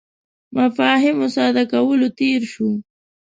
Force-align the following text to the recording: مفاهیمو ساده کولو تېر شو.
مفاهیمو 0.57 1.27
ساده 1.35 1.63
کولو 1.71 2.07
تېر 2.19 2.41
شو. 2.51 2.69